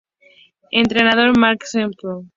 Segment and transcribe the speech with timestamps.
[0.71, 2.27] Entrenador: Mark Sampson